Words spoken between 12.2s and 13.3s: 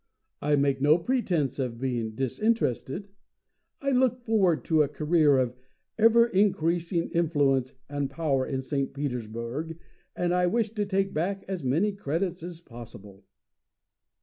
as possible."